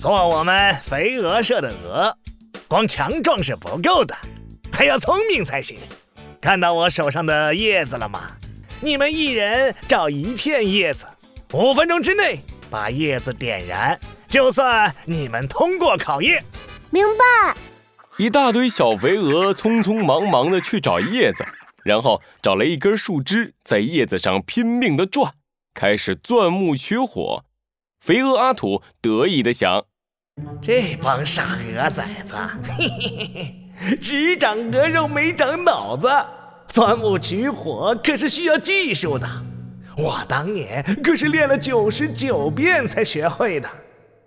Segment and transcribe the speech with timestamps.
[0.00, 2.16] 做我们肥鹅社的鹅，
[2.68, 4.16] 光强壮是不够的，
[4.72, 5.76] 还要聪明才行。
[6.40, 8.30] 看到我手上的叶子了吗？
[8.80, 11.04] 你们一人找一片叶子，
[11.52, 12.38] 五分钟之内
[12.70, 13.98] 把叶子点燃，
[14.28, 16.44] 就算你们通过考验。
[16.90, 17.56] 明白。
[18.18, 21.44] 一大堆小肥鹅匆匆忙忙地去找叶子，
[21.82, 25.34] 然后找了一根树枝，在叶子上拼命地转，
[25.74, 27.44] 开始钻木取火。
[28.00, 29.84] 肥鹅阿土得意地想
[30.60, 32.34] ：“这帮傻鹅崽子，
[32.76, 36.08] 嘿嘿嘿，只长鹅肉没长脑子。
[36.68, 39.26] 钻木取火可是需要技术的，
[39.96, 43.68] 我当年可是练了九十九遍才学会的。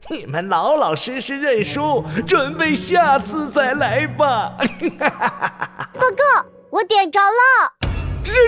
[0.09, 4.57] 你们老老实实认输，准备下次再来吧。”
[5.93, 7.73] 报告，我点着了。
[8.23, 8.48] 这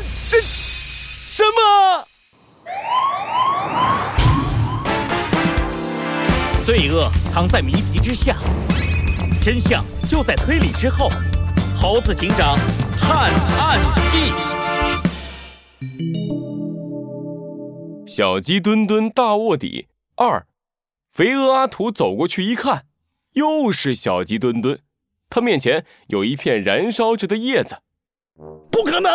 [7.33, 8.37] 藏在谜题之下，
[9.41, 11.09] 真相就在推理之后。
[11.75, 12.55] 猴子警长
[12.95, 13.79] 探案
[14.11, 14.31] 记，
[18.05, 20.45] 小鸡墩墩大卧底二，
[21.11, 22.83] 肥鹅阿土走过去一看，
[23.31, 24.77] 又是小鸡墩墩，
[25.27, 27.77] 他面前有一片燃烧着的叶子。
[28.69, 29.11] 不可能！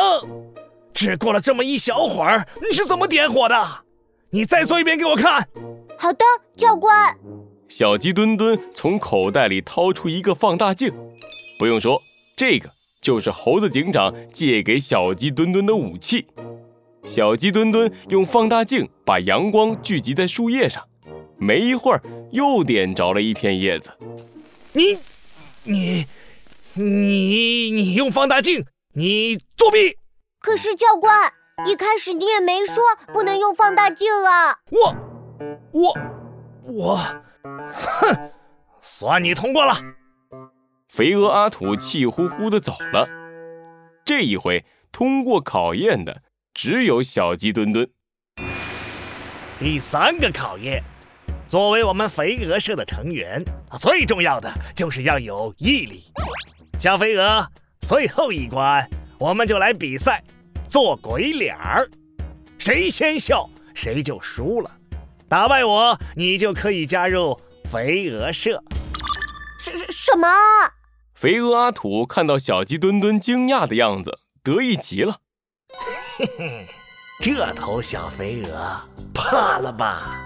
[0.93, 3.85] 只过了这么一小会儿，你是怎么点火的？
[4.31, 5.49] 你再做一遍给我看。
[5.97, 6.25] 好的，
[6.57, 7.17] 教官。
[7.69, 10.91] 小鸡墩墩从口袋里掏出一个放大镜，
[11.59, 12.01] 不用说，
[12.35, 12.71] 这个
[13.03, 16.27] 就是猴子警长借给小鸡墩墩的武器。
[17.05, 20.83] 小鸡墩墩用放大镜把阳光聚集在树叶上，
[21.37, 22.03] 没一会儿
[22.33, 23.91] 又点着了一片叶子。
[24.73, 24.97] 你、
[25.65, 26.07] 你、
[26.73, 29.99] 你、你用放大镜，你作弊！
[30.41, 31.31] 可是教官，
[31.67, 34.57] 一开始你也没说不能用放大镜啊！
[34.71, 34.97] 我、
[35.73, 35.99] 我、
[36.65, 36.99] 我。
[37.73, 38.31] 哼，
[38.83, 39.75] 算你通过了。
[40.89, 43.09] 肥鹅阿土气呼呼的走了。
[44.05, 46.23] 这一回通过考验的
[46.55, 47.89] 只有小鸡墩墩。
[49.59, 50.83] 第三个考验，
[51.49, 53.45] 作为我们肥鹅社的成员，
[53.81, 56.05] 最重要的就是要有毅力。
[56.79, 57.47] 小肥鹅，
[57.81, 60.23] 最后一关，我们就来比赛
[60.69, 61.89] 做鬼脸儿，
[62.57, 64.71] 谁先笑谁就输了。
[65.29, 67.39] 打败我，你就可以加入。
[67.71, 68.63] 肥鹅社，
[69.61, 70.27] 什什么？
[71.15, 75.17] 肥鹅阿土看到小鸡墩墩惊讶的样子，得意极了。
[76.17, 76.67] 嘿嘿，
[77.21, 78.81] 这头小肥鹅
[79.13, 80.19] 怕了吧？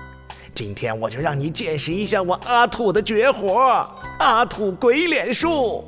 [0.55, 3.85] 今天我就让你见识一下我阿土的绝活——
[4.21, 5.85] 阿土鬼脸术。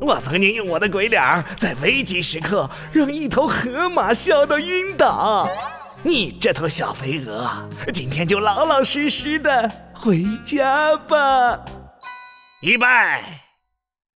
[0.00, 1.22] 我曾经用我的鬼脸，
[1.56, 5.48] 在危急时刻让一头河马笑到晕倒。
[6.06, 11.60] 你这头小肥鹅，今天就老老实实的回家吧。
[12.62, 12.86] 预备，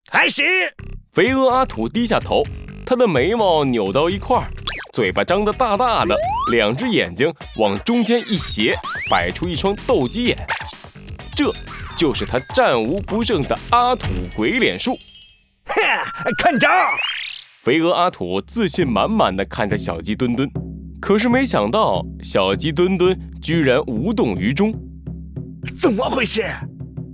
[0.09, 0.73] 开始。
[1.13, 2.45] 肥鹅阿土低下头，
[2.87, 4.47] 他的眉毛扭到一块儿，
[4.93, 6.15] 嘴巴张得大大的，
[6.53, 8.79] 两只眼睛往中间一斜，
[9.11, 10.39] 摆出一双斗鸡眼。
[11.35, 11.53] 这
[11.97, 14.95] 就是他战无不胜的阿土鬼脸术。
[15.67, 15.83] 哼，
[16.39, 16.69] 看招！
[17.65, 20.49] 肥鹅阿土自信满满的看着小鸡墩墩。
[21.01, 24.73] 可是没想到，小鸡墩墩居然无动于衷。
[25.81, 26.45] 怎么回事？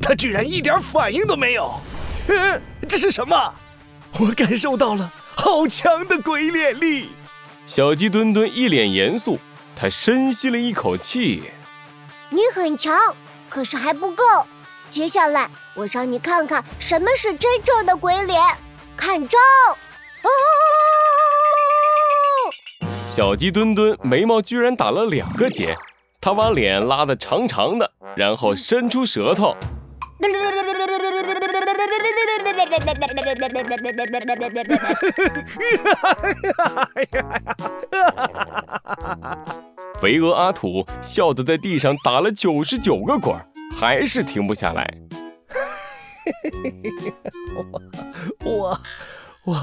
[0.00, 1.72] 他居然一点反应都没有。
[2.28, 3.54] 嗯，这是什么？
[4.18, 7.10] 我感受到了好强的鬼脸力。
[7.64, 9.38] 小鸡墩墩一脸严肃，
[9.74, 11.44] 他深吸了一口气。
[12.30, 12.94] 你很强，
[13.48, 14.24] 可是还不够。
[14.90, 18.40] 接下来，我让你看看什么是真正的鬼脸。
[18.96, 19.38] 看招！
[19.38, 20.28] 啊！
[23.16, 25.74] 小鸡墩墩眉毛居然打了两个结，
[26.20, 29.56] 他把脸拉得长长的，然后伸出舌头。
[39.98, 43.34] 肥鹅阿土笑得在地上打了九十九个滚，
[43.74, 44.86] 还是停不下来。
[48.44, 48.78] 我我
[49.44, 49.54] 我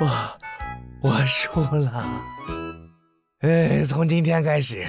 [0.00, 0.10] 我
[1.02, 2.04] 我输了。
[3.42, 4.86] 哎，从今天开始，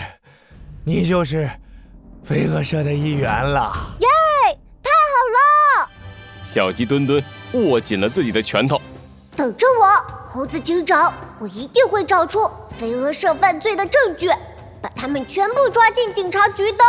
[0.85, 1.49] 你就是
[2.23, 3.95] 飞蛾社的一员了。
[3.99, 4.07] 耶，
[4.83, 5.89] 太好了！
[6.43, 7.23] 小鸡墩墩
[7.53, 8.79] 握紧了自己的拳头。
[9.35, 12.47] 等着我，猴子警长，我一定会找出
[12.77, 14.29] 飞蛾社犯罪的证据，
[14.79, 16.83] 把他们全部抓进警察局的。